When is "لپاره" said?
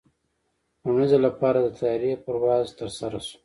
1.27-1.59